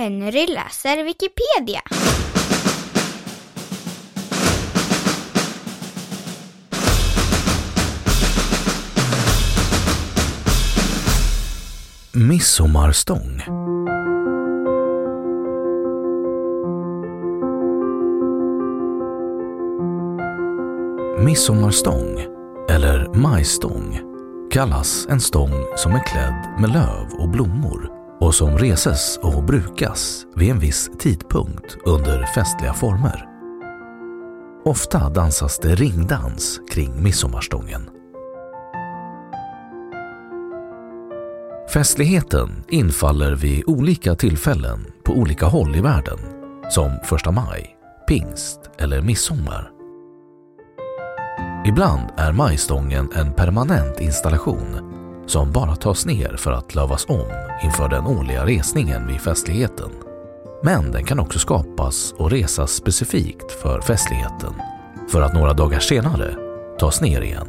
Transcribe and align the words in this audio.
Henry 0.00 0.46
läser 0.46 1.04
Wikipedia. 1.04 1.80
Midsommarstång 12.12 13.42
Midsommarstång, 21.24 22.26
eller 22.70 23.14
majstång, 23.14 24.00
kallas 24.50 25.06
en 25.10 25.20
stång 25.20 25.66
som 25.76 25.92
är 25.92 26.06
klädd 26.06 26.60
med 26.60 26.72
löv 26.72 27.06
och 27.18 27.28
blommor 27.28 27.99
och 28.20 28.34
som 28.34 28.58
reses 28.58 29.18
och 29.22 29.44
brukas 29.44 30.26
vid 30.36 30.50
en 30.50 30.58
viss 30.58 30.90
tidpunkt 30.98 31.76
under 31.84 32.26
festliga 32.26 32.72
former. 32.72 33.26
Ofta 34.64 35.08
dansas 35.08 35.58
det 35.58 35.74
ringdans 35.74 36.60
kring 36.70 37.02
midsommarstången. 37.02 37.90
Festligheten 41.72 42.64
infaller 42.68 43.34
vid 43.34 43.64
olika 43.66 44.14
tillfällen 44.14 44.86
på 45.04 45.12
olika 45.12 45.46
håll 45.46 45.76
i 45.76 45.80
världen, 45.80 46.18
som 46.70 46.98
första 47.04 47.30
maj, 47.30 47.76
pingst 48.08 48.60
eller 48.78 49.02
midsommar. 49.02 49.70
Ibland 51.66 52.10
är 52.16 52.32
majstången 52.32 53.10
en 53.14 53.32
permanent 53.32 54.00
installation 54.00 54.89
som 55.30 55.52
bara 55.52 55.76
tas 55.76 56.06
ner 56.06 56.36
för 56.36 56.52
att 56.52 56.74
lövas 56.74 57.06
om 57.08 57.26
inför 57.64 57.88
den 57.88 58.06
årliga 58.06 58.46
resningen 58.46 59.06
vid 59.06 59.20
festligheten. 59.20 59.90
Men 60.62 60.92
den 60.92 61.04
kan 61.04 61.20
också 61.20 61.38
skapas 61.38 62.12
och 62.12 62.30
resas 62.30 62.72
specifikt 62.72 63.52
för 63.52 63.80
festligheten 63.80 64.54
för 65.08 65.22
att 65.22 65.34
några 65.34 65.52
dagar 65.52 65.80
senare 65.80 66.34
tas 66.78 67.00
ner 67.00 67.20
igen. 67.20 67.46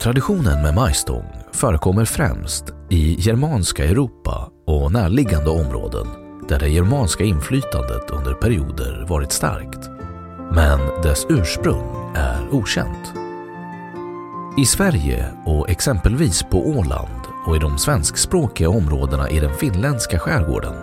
Traditionen 0.00 0.62
med 0.62 0.74
majstång 0.74 1.26
förekommer 1.52 2.04
främst 2.04 2.64
i 2.90 3.16
germanska 3.18 3.84
Europa 3.84 4.50
och 4.66 4.92
närliggande 4.92 5.50
områden 5.50 6.06
där 6.48 6.58
det 6.58 6.68
germanska 6.68 7.24
inflytandet 7.24 8.10
under 8.10 8.34
perioder 8.34 9.06
varit 9.08 9.32
starkt. 9.32 9.90
Men 10.52 11.02
dess 11.02 11.26
ursprung 11.28 12.14
är 12.14 12.54
okänt. 12.54 13.21
I 14.58 14.66
Sverige 14.66 15.32
och 15.44 15.70
exempelvis 15.70 16.42
på 16.42 16.68
Åland 16.68 17.20
och 17.46 17.56
i 17.56 17.58
de 17.58 17.78
svenskspråkiga 17.78 18.70
områdena 18.70 19.30
i 19.30 19.40
den 19.40 19.54
finländska 19.54 20.18
skärgården 20.18 20.74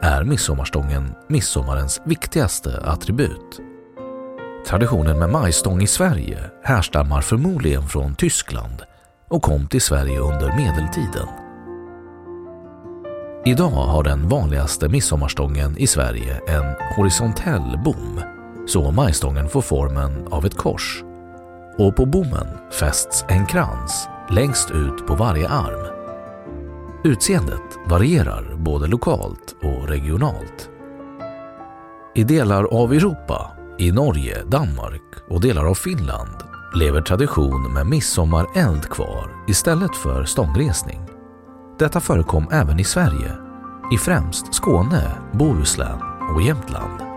är 0.00 0.24
midsommarstången 0.24 1.14
midsommarens 1.28 2.00
viktigaste 2.04 2.80
attribut. 2.84 3.60
Traditionen 4.66 5.18
med 5.18 5.30
majstång 5.30 5.82
i 5.82 5.86
Sverige 5.86 6.38
härstammar 6.64 7.20
förmodligen 7.20 7.82
från 7.82 8.14
Tyskland 8.14 8.82
och 9.28 9.42
kom 9.42 9.66
till 9.66 9.82
Sverige 9.82 10.18
under 10.18 10.56
medeltiden. 10.56 11.28
Idag 13.44 13.70
har 13.70 14.02
den 14.02 14.28
vanligaste 14.28 14.88
midsommarstången 14.88 15.78
i 15.78 15.86
Sverige 15.86 16.40
en 16.48 16.74
horisontell 16.96 17.80
bom, 17.84 18.20
så 18.66 18.90
majstången 18.90 19.48
får 19.48 19.62
formen 19.62 20.28
av 20.30 20.46
ett 20.46 20.56
kors. 20.56 21.04
Och 21.80 21.96
på 21.96 22.06
bommen 22.06 22.46
fästs 22.80 23.24
en 23.28 23.46
krans 23.46 24.08
längst 24.30 24.70
ut 24.70 25.06
på 25.06 25.14
varje 25.14 25.48
arm. 25.48 25.86
Utseendet 27.04 27.78
varierar 27.86 28.56
både 28.56 28.86
lokalt 28.86 29.56
och 29.62 29.88
regionalt. 29.88 30.70
I 32.14 32.24
delar 32.24 32.64
av 32.64 32.92
Europa 32.92 33.50
i 33.78 33.92
Norge, 33.92 34.44
Danmark 34.44 35.02
och 35.28 35.40
delar 35.40 35.64
av 35.64 35.74
Finland 35.74 36.36
lever 36.74 37.02
tradition 37.02 37.72
med 37.72 37.86
midsommareld 37.86 38.88
kvar 38.90 39.44
istället 39.48 39.96
för 39.96 40.24
stångresning. 40.24 41.00
Detta 41.78 42.00
förekom 42.00 42.48
även 42.52 42.80
i 42.80 42.84
Sverige, 42.84 43.32
i 43.94 43.98
främst 43.98 44.54
Skåne, 44.54 45.10
Bohuslän 45.32 45.98
och 46.34 46.42
Jämtland. 46.42 47.09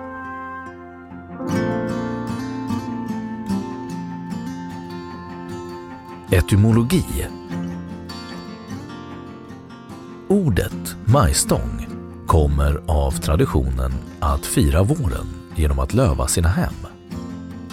Etymologi 6.34 7.28
Ordet 10.28 10.96
majstång 11.06 11.88
kommer 12.28 12.84
av 12.88 13.12
traditionen 13.12 13.94
att 14.20 14.46
fira 14.46 14.84
våren 14.84 15.28
genom 15.56 15.80
att 15.80 15.94
löva 15.94 16.28
sina 16.28 16.48
hem. 16.48 16.74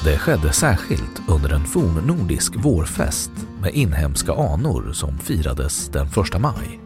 Det 0.04 0.18
skedde 0.18 0.52
särskilt 0.52 1.22
under 1.28 1.52
en 1.52 1.64
fornnordisk 1.64 2.56
vårfest 2.56 3.30
med 3.60 3.74
inhemska 3.74 4.32
anor 4.32 4.92
som 4.92 5.18
firades 5.18 5.88
den 5.88 6.06
1 6.06 6.40
maj. 6.40 6.80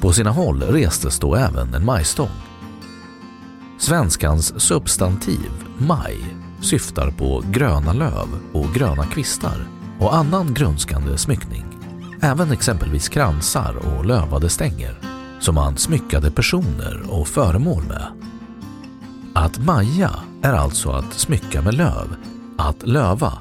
På 0.00 0.12
sina 0.12 0.30
håll 0.30 0.62
restes 0.62 1.18
då 1.18 1.34
även 1.34 1.74
en 1.74 1.84
majstång. 1.84 2.40
Svenskans 3.78 4.60
substantiv 4.60 5.50
maj 5.78 6.36
syftar 6.60 7.10
på 7.10 7.42
gröna 7.50 7.92
löv 7.92 8.28
och 8.52 8.74
gröna 8.74 9.06
kvistar 9.06 9.66
och 10.00 10.14
annan 10.14 10.54
grönskande 10.54 11.18
smyckning. 11.18 11.64
Även 12.20 12.52
exempelvis 12.52 13.08
kransar 13.08 13.76
och 13.76 14.06
lövade 14.06 14.48
stänger 14.48 14.98
som 15.40 15.54
man 15.54 15.76
smyckade 15.76 16.30
personer 16.30 17.02
och 17.08 17.28
föremål 17.28 17.82
med. 17.82 18.06
Att 19.34 19.58
maja 19.58 20.10
är 20.42 20.52
alltså 20.52 20.90
att 20.90 21.12
smycka 21.14 21.62
med 21.62 21.74
löv, 21.74 22.16
att 22.56 22.86
löva. 22.86 23.32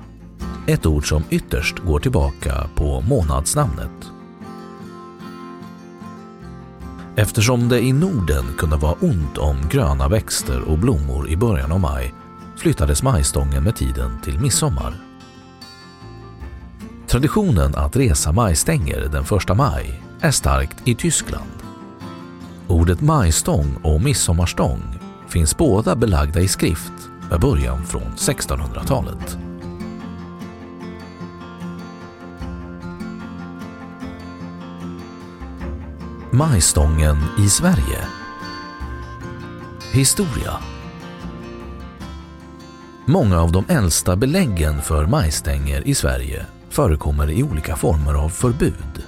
Ett 0.68 0.86
ord 0.86 1.10
som 1.10 1.24
ytterst 1.30 1.80
går 1.80 2.00
tillbaka 2.00 2.68
på 2.76 3.02
månadsnamnet. 3.02 4.12
Eftersom 7.16 7.70
det 7.70 7.82
i 7.82 7.94
Norden 7.94 8.46
kunde 8.58 8.76
vara 8.76 8.94
ont 8.94 9.38
om 9.38 9.58
gröna 9.70 10.08
växter 10.08 10.62
och 10.62 10.78
blommor 10.78 11.30
i 11.30 11.38
början 11.38 11.72
av 11.72 11.80
maj 11.80 12.14
flyttades 12.58 13.04
majstången 13.04 13.64
med 13.64 13.76
tiden 13.76 14.22
till 14.22 14.40
midsommar. 14.40 15.13
Traditionen 17.14 17.76
att 17.76 17.96
resa 17.96 18.32
majstänger 18.32 19.10
den 19.12 19.24
1 19.24 19.58
maj 19.58 20.02
är 20.22 20.32
starkt 20.32 20.88
i 20.88 20.96
Tyskland. 20.96 21.52
Ordet 22.68 23.02
majstång 23.02 23.76
och 23.84 24.02
midsommarstång 24.02 24.84
finns 25.28 25.58
båda 25.58 25.96
belagda 25.96 26.40
i 26.40 26.48
skrift 26.48 26.92
med 27.30 27.40
början 27.40 27.86
från 27.86 28.02
1600-talet. 28.02 29.38
Majstången 36.32 37.18
i 37.40 37.50
Sverige 37.50 38.00
Historia 39.92 40.54
Många 43.06 43.42
av 43.42 43.52
de 43.52 43.66
äldsta 43.68 44.16
beläggen 44.16 44.82
för 44.82 45.06
majstänger 45.06 45.88
i 45.88 45.96
Sverige 45.96 46.46
förekommer 46.74 47.32
i 47.32 47.44
olika 47.44 47.76
former 47.76 48.14
av 48.14 48.30
förbud. 48.30 49.04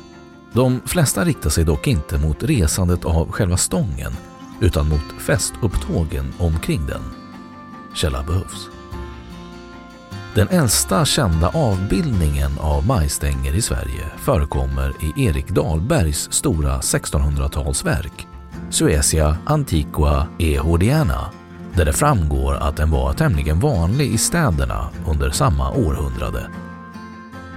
De 0.53 0.81
flesta 0.85 1.23
riktar 1.23 1.49
sig 1.49 1.63
dock 1.63 1.87
inte 1.87 2.17
mot 2.17 2.43
resandet 2.43 3.05
av 3.05 3.31
själva 3.31 3.57
stången 3.57 4.11
utan 4.59 4.89
mot 4.89 5.21
festupptågen 5.27 6.33
omkring 6.37 6.85
den. 6.85 7.01
Källa 7.95 8.23
behövs. 8.23 8.69
Den 10.35 10.47
äldsta 10.47 11.05
kända 11.05 11.49
avbildningen 11.49 12.51
av 12.59 12.87
majstänger 12.87 13.53
i 13.55 13.61
Sverige 13.61 14.05
förekommer 14.17 14.93
i 14.99 15.25
Erik 15.25 15.49
Dahlbergs 15.49 16.31
stora 16.31 16.79
1600-talsverk 16.79 18.27
Suecia 18.69 19.37
Antiqua 19.45 20.27
Ehodiana 20.39 21.31
där 21.75 21.85
det 21.85 21.93
framgår 21.93 22.55
att 22.55 22.77
den 22.77 22.91
var 22.91 23.13
tämligen 23.13 23.59
vanlig 23.59 24.13
i 24.13 24.17
städerna 24.17 24.89
under 25.07 25.29
samma 25.29 25.71
århundrade. 25.71 26.49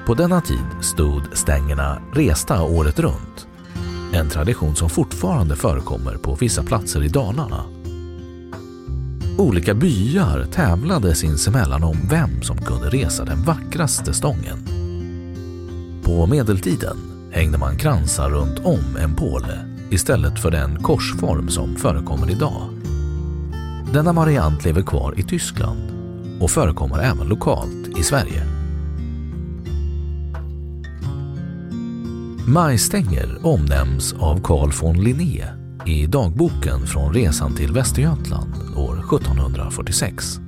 På 0.09 0.15
denna 0.15 0.41
tid 0.41 0.67
stod 0.81 1.23
stängerna 1.33 2.03
resta 2.13 2.63
året 2.63 2.99
runt. 2.99 3.47
En 4.13 4.29
tradition 4.29 4.77
som 4.77 4.91
fortfarande 4.91 5.57
förekommer 5.57 6.17
på 6.17 6.35
vissa 6.35 6.63
platser 6.63 7.05
i 7.05 7.09
Dalarna. 7.09 7.65
Olika 9.39 9.75
byar 9.75 10.45
tävlade 10.45 11.15
sinsemellan 11.15 11.85
om 11.85 11.97
vem 12.11 12.43
som 12.43 12.59
kunde 12.59 12.89
resa 12.89 13.25
den 13.25 13.43
vackraste 13.43 14.15
stången. 14.15 14.67
På 16.03 16.27
medeltiden 16.27 16.97
hängde 17.33 17.59
man 17.59 17.77
kransar 17.77 18.31
runt 18.31 18.59
om 18.59 18.97
en 19.01 19.15
påle 19.15 19.77
istället 19.91 20.39
för 20.39 20.51
den 20.51 20.83
korsform 20.83 21.49
som 21.49 21.77
förekommer 21.77 22.31
idag. 22.31 22.69
Denna 23.93 24.13
variant 24.13 24.65
lever 24.65 24.83
kvar 24.83 25.15
i 25.17 25.23
Tyskland 25.23 25.81
och 26.41 26.51
förekommer 26.51 26.99
även 26.99 27.29
lokalt 27.29 27.99
i 27.99 28.03
Sverige. 28.03 28.58
Majstänger 32.49 33.39
omnämns 33.43 34.13
av 34.13 34.41
Carl 34.45 34.73
von 34.81 35.05
Linné 35.05 35.45
i 35.87 36.07
dagboken 36.07 36.87
från 36.87 37.15
resan 37.15 37.57
till 37.57 37.73
Västergötland 37.73 38.55
år 38.77 38.99
1746. 38.99 40.39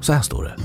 Så 0.00 0.12
här 0.12 0.22
står 0.22 0.44
det. 0.44 0.56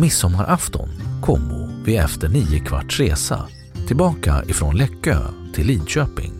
Midsommarafton 0.00 0.88
kommo 1.22 1.82
vi 1.84 1.96
efter 1.96 2.28
nio 2.28 2.60
kvarts 2.60 3.00
resa 3.00 3.48
tillbaka 3.86 4.44
ifrån 4.44 4.76
Läckö 4.76 5.16
till 5.54 5.66
Lidköping 5.66 6.32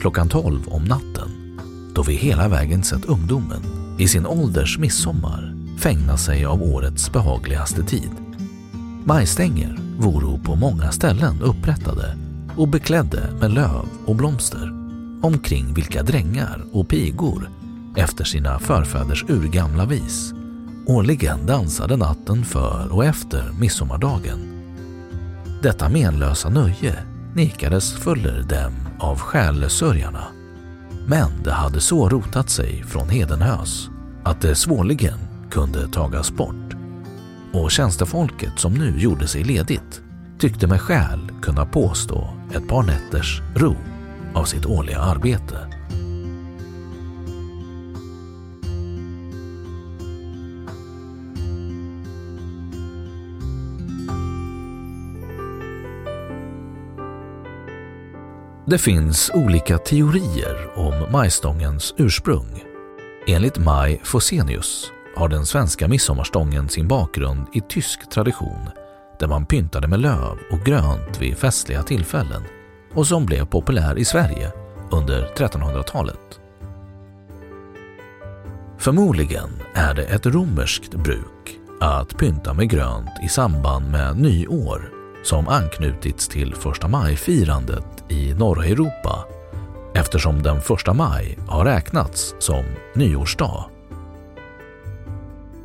klockan 0.00 0.28
12 0.28 0.68
om 0.68 0.84
natten 0.84 1.58
då 1.94 2.02
vi 2.02 2.14
hela 2.14 2.48
vägen 2.48 2.82
sett 2.82 3.04
ungdomen 3.04 3.62
i 3.98 4.08
sin 4.08 4.26
ålders 4.26 4.78
midsommar 4.78 5.54
fängna 5.78 6.16
sig 6.16 6.44
av 6.44 6.62
årets 6.62 7.12
behagligaste 7.12 7.82
tid. 7.82 8.10
Majstänger 9.04 9.89
voro 10.00 10.38
på 10.38 10.56
många 10.56 10.92
ställen 10.92 11.42
upprättade 11.42 12.16
och 12.56 12.68
beklädde 12.68 13.30
med 13.40 13.50
löv 13.50 13.84
och 14.06 14.16
blomster 14.16 14.72
omkring 15.22 15.74
vilka 15.74 16.02
drängar 16.02 16.64
och 16.72 16.88
pigor 16.88 17.50
efter 17.96 18.24
sina 18.24 18.58
förfäders 18.58 19.24
urgamla 19.28 19.86
vis 19.86 20.34
årligen 20.86 21.46
dansade 21.46 21.96
natten 21.96 22.44
för 22.44 22.92
och 22.92 23.04
efter 23.04 23.52
midsommardagen. 23.60 24.38
Detta 25.62 25.88
menlösa 25.88 26.48
nöje 26.48 26.96
nekades 27.34 27.92
fuller 27.92 28.42
dem 28.42 28.72
av 28.98 29.18
själsörjarna. 29.18 30.24
Men 31.06 31.42
det 31.44 31.52
hade 31.52 31.80
så 31.80 32.08
rotat 32.08 32.50
sig 32.50 32.84
från 32.84 33.08
Hedenhös 33.08 33.88
att 34.24 34.40
det 34.40 34.54
svårligen 34.54 35.18
kunde 35.50 35.88
tagas 35.88 36.32
bort. 36.32 36.59
Och 37.52 37.70
tjänstefolket 37.70 38.58
som 38.58 38.74
nu 38.74 38.98
gjorde 38.98 39.26
sig 39.26 39.44
ledigt 39.44 40.02
tyckte 40.38 40.66
med 40.66 40.80
skäl 40.80 41.32
kunna 41.42 41.66
påstå 41.66 42.28
ett 42.54 42.68
par 42.68 42.82
nätters 42.82 43.42
ro 43.56 43.76
av 44.34 44.44
sitt 44.44 44.66
årliga 44.66 44.98
arbete. 44.98 45.58
Det 58.66 58.78
finns 58.78 59.30
olika 59.34 59.78
teorier 59.78 60.78
om 60.78 61.12
majstångens 61.12 61.94
ursprung. 61.98 62.64
Enligt 63.26 63.58
Maj 63.58 64.00
Fosenius 64.04 64.92
har 65.20 65.28
den 65.28 65.46
svenska 65.46 65.88
midsommarstången 65.88 66.68
sin 66.68 66.88
bakgrund 66.88 67.46
i 67.52 67.60
tysk 67.60 68.10
tradition 68.10 68.70
där 69.18 69.26
man 69.26 69.46
pyntade 69.46 69.88
med 69.88 70.00
löv 70.00 70.38
och 70.52 70.60
grönt 70.64 71.20
vid 71.20 71.38
festliga 71.38 71.82
tillfällen 71.82 72.42
och 72.94 73.06
som 73.06 73.26
blev 73.26 73.46
populär 73.46 73.98
i 73.98 74.04
Sverige 74.04 74.52
under 74.90 75.26
1300-talet. 75.36 76.40
Förmodligen 78.78 79.50
är 79.74 79.94
det 79.94 80.04
ett 80.04 80.26
romerskt 80.26 80.94
bruk 80.94 81.58
att 81.80 82.18
pynta 82.18 82.54
med 82.54 82.70
grönt 82.70 83.10
i 83.24 83.28
samband 83.28 83.90
med 83.90 84.16
nyår 84.16 84.90
som 85.24 85.48
anknutits 85.48 86.28
till 86.28 86.54
första 86.54 86.88
maj-firandet 86.88 88.04
i 88.08 88.34
norra 88.34 88.64
Europa 88.64 89.24
eftersom 89.94 90.42
den 90.42 90.60
första 90.60 90.92
maj 90.92 91.38
har 91.48 91.64
räknats 91.64 92.34
som 92.38 92.64
nyårsdag. 92.94 93.79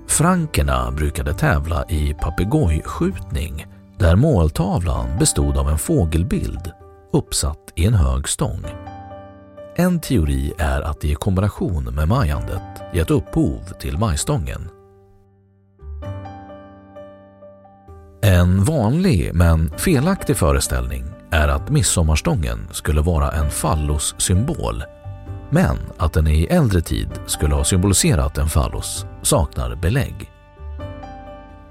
Frankerna 0.07 0.91
brukade 0.91 1.33
tävla 1.33 1.85
i 1.89 2.13
papegojskjutning 2.13 3.65
där 3.97 4.15
måltavlan 4.15 5.17
bestod 5.19 5.57
av 5.57 5.69
en 5.69 5.77
fågelbild 5.77 6.71
uppsatt 7.13 7.73
i 7.75 7.85
en 7.85 7.93
hög 7.93 8.29
stång. 8.29 8.65
En 9.75 9.99
teori 9.99 10.53
är 10.57 10.81
att 10.81 11.01
det 11.01 11.07
i 11.07 11.15
kombination 11.15 11.83
med 11.83 12.07
majandet 12.07 12.61
gett 12.93 13.11
upphov 13.11 13.59
till 13.79 13.97
majstången. 13.97 14.69
En 18.21 18.63
vanlig 18.63 19.31
men 19.33 19.71
felaktig 19.77 20.37
föreställning 20.37 21.05
är 21.31 21.47
att 21.47 21.69
midsommarstången 21.69 22.67
skulle 22.71 23.01
vara 23.01 23.31
en 23.31 23.49
fallossymbol 23.49 24.83
men 25.55 25.77
att 25.97 26.13
den 26.13 26.27
i 26.27 26.43
äldre 26.43 26.81
tid 26.81 27.09
skulle 27.25 27.55
ha 27.55 27.63
symboliserat 27.63 28.37
en 28.37 28.47
fallos 28.47 29.05
saknar 29.21 29.75
belägg. 29.75 30.31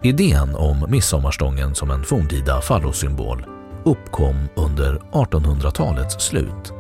Idén 0.03 0.55
om 0.55 0.87
midsommarstången 0.89 1.75
som 1.75 1.91
en 1.91 2.05
forntida 2.05 2.61
fallossymbol 2.61 3.47
uppkom 3.85 4.49
under 4.57 4.99
1800-talets 5.13 6.25
slut 6.25 6.73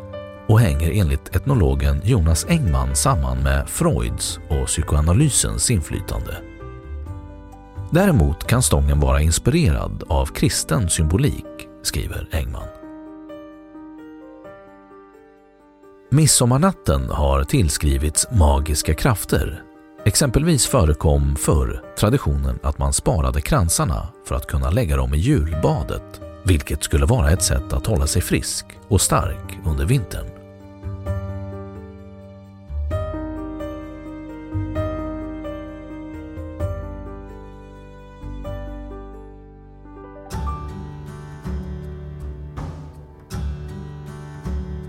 och 0.48 0.60
hänger 0.60 0.90
enligt 0.92 1.36
etnologen 1.36 2.00
Jonas 2.04 2.46
Engman 2.48 2.96
samman 2.96 3.42
med 3.42 3.68
Freuds 3.68 4.38
och 4.48 4.66
psykoanalysens 4.66 5.70
inflytande. 5.70 6.36
Däremot 7.90 8.46
kan 8.46 8.62
stången 8.62 9.00
vara 9.00 9.20
inspirerad 9.20 10.02
av 10.08 10.26
kristen 10.26 10.90
symbolik, 10.90 11.68
skriver 11.82 12.28
Engman. 12.32 12.83
Midsommarnatten 16.14 17.10
har 17.10 17.44
tillskrivits 17.44 18.26
magiska 18.30 18.94
krafter. 18.94 19.62
Exempelvis 20.04 20.66
förekom 20.66 21.36
förr 21.36 21.82
traditionen 21.98 22.58
att 22.62 22.78
man 22.78 22.92
sparade 22.92 23.40
kransarna 23.40 24.08
för 24.28 24.34
att 24.34 24.46
kunna 24.46 24.70
lägga 24.70 24.96
dem 24.96 25.14
i 25.14 25.18
julbadet, 25.18 26.20
vilket 26.44 26.82
skulle 26.82 27.06
vara 27.06 27.30
ett 27.30 27.42
sätt 27.42 27.72
att 27.72 27.86
hålla 27.86 28.06
sig 28.06 28.22
frisk 28.22 28.66
och 28.88 29.00
stark 29.00 29.58
under 29.64 29.84
vintern. 29.84 30.33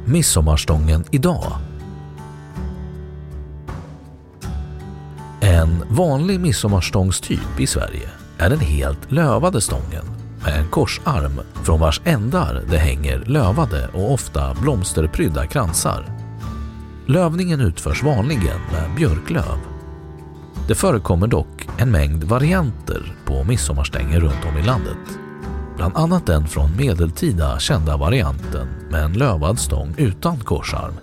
Midsommarstången 0.06 1.04
idag? 1.12 1.54
En 5.42 5.84
vanlig 5.90 6.40
midsommarstångstyp 6.40 7.60
i 7.60 7.68
Sverige 7.68 8.10
är 8.38 8.50
den 8.50 8.60
helt 8.60 9.12
lövade 9.12 9.62
stången 9.62 10.06
med 10.44 10.60
en 10.60 10.70
korsarm 10.70 11.42
från 11.64 11.80
vars 11.80 12.02
ändar 12.06 12.64
det 12.70 12.78
hänger 12.78 13.24
lövade 13.26 13.90
och 13.94 14.14
ofta 14.14 14.54
blomsterprydda 14.62 15.48
kransar. 15.48 16.06
Lövningen 17.06 17.62
utförs 17.62 18.04
vanligen 18.04 18.60
med 18.72 18.96
björklöv. 18.98 19.60
Det 20.68 20.76
förekommer 20.76 21.28
dock 21.28 21.68
en 21.78 21.92
mängd 21.92 22.24
varianter 22.24 23.16
på 23.26 23.44
midsommarstänger 23.44 24.20
runt 24.20 24.46
om 24.52 24.58
i 24.58 24.64
landet. 24.64 25.25
Bland 25.76 25.98
annat 25.98 26.26
den 26.26 26.48
från 26.48 26.78
medeltida 26.78 27.60
kända 27.60 27.98
varianten 27.98 28.68
med 28.90 29.04
en 29.04 29.14
lövad 29.14 29.60
stång 29.60 29.96
utan 29.98 30.38
korsarm 30.38 30.94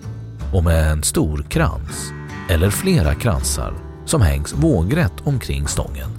och 0.52 0.64
med 0.64 0.92
en 0.92 1.02
stor 1.02 1.42
krans 1.42 2.12
eller 2.48 2.70
flera 2.70 3.14
kransar 3.14 3.74
som 4.04 4.22
hängs 4.22 4.54
vågrätt 4.54 5.20
omkring 5.24 5.66
stången. 5.68 6.10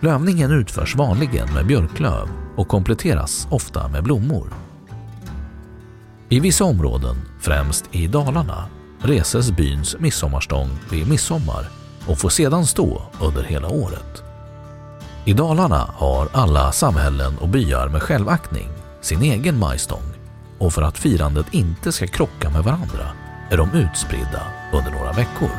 Lövningen 0.00 0.50
utförs 0.50 0.96
vanligen 0.96 1.54
med 1.54 1.66
björklöv 1.66 2.28
och 2.56 2.68
kompletteras 2.68 3.48
ofta 3.50 3.88
med 3.88 4.04
blommor. 4.04 4.52
I 6.28 6.40
vissa 6.40 6.64
områden, 6.64 7.16
främst 7.40 7.84
i 7.92 8.06
Dalarna, 8.06 8.64
reses 9.00 9.50
byns 9.50 9.96
midsommarstång 9.98 10.70
vid 10.90 11.08
midsommar 11.08 11.68
och 12.06 12.18
får 12.18 12.28
sedan 12.28 12.66
stå 12.66 13.02
under 13.20 13.42
hela 13.42 13.68
året. 13.68 14.27
I 15.24 15.32
Dalarna 15.32 15.90
har 15.94 16.28
alla 16.32 16.72
samhällen 16.72 17.38
och 17.38 17.48
byar 17.48 17.88
med 17.88 18.02
självaktning 18.02 18.68
sin 19.00 19.22
egen 19.22 19.58
majstång 19.58 20.14
och 20.58 20.72
för 20.72 20.82
att 20.82 20.98
firandet 20.98 21.46
inte 21.54 21.92
ska 21.92 22.06
krocka 22.06 22.50
med 22.50 22.64
varandra 22.64 23.12
är 23.50 23.56
de 23.56 23.72
utspridda 23.72 24.42
under 24.72 24.90
några 24.90 25.12
veckor. 25.12 25.50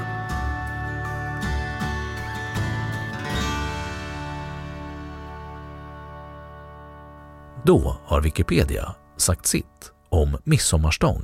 Då 7.64 7.98
har 8.06 8.22
Wikipedia 8.22 8.96
sagt 9.18 9.46
sitt 9.46 9.92
om 10.10 10.38
midsommarstång. 10.44 11.24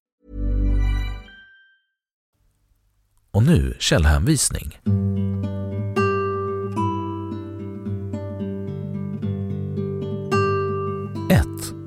Och 3.41 3.47
nu 3.47 3.73
källhänvisning. 3.79 4.77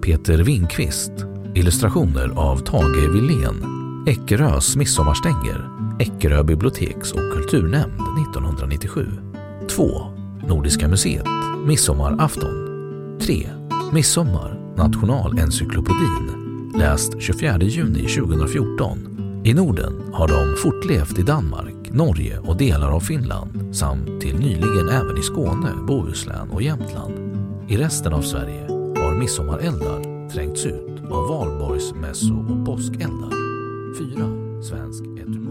Peter 0.03 0.39
Winkvist. 0.39 1.13
Illustrationer 1.55 2.29
av 2.37 2.59
Tage 2.59 3.13
Wilén. 3.13 3.65
Eckerös 4.07 4.77
midsommarstänger. 4.77 5.71
Eckerö 6.01 6.43
biblioteks 6.43 7.13
och 7.13 7.33
kulturnämnd 7.33 8.01
1997. 8.29 9.07
2. 9.71 9.85
Nordiska 10.49 10.89
museet. 10.89 11.27
Midsommarafton. 11.67 12.55
3. 13.21 13.49
Midsommar. 13.93 14.75
Nationalencyklopedin. 14.77 16.33
Läst 16.79 17.21
24 17.21 17.59
juni 17.59 18.09
2014. 18.09 19.14
I 19.47 19.55
Norden 19.55 19.93
har 20.13 20.29
de 20.29 20.57
fortlevt 20.57 21.19
i 21.19 21.23
Danmark, 21.23 21.91
Norge 21.91 22.39
och 22.39 22.57
delar 22.57 22.91
av 22.91 23.01
Finland 23.01 23.77
samt 23.77 24.21
till 24.21 24.39
nyligen 24.39 24.89
även 24.89 25.19
i 25.19 25.23
Skåne, 25.23 25.71
Bohuslän 25.87 26.51
och 26.51 26.63
Jämtland. 26.63 27.15
I 27.69 27.77
resten 27.77 28.13
av 28.13 28.23
Sverige 28.23 28.67
har 28.71 29.19
midsommareldar 29.19 30.29
trängts 30.31 30.67
ut 30.67 31.01
av 31.11 31.29
valborgsmässo 31.29 32.35
och 32.35 32.67
påskeldar. 32.67 33.31
4. 33.99 35.44